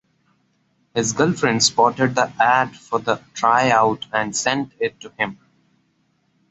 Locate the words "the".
2.15-2.33, 2.97-3.21